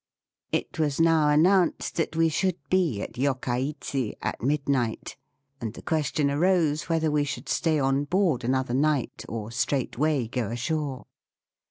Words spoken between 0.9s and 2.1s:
now announced